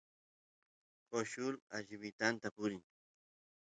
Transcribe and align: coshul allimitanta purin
coshul 1.09 1.53
allimitanta 1.77 2.47
purin 2.57 2.81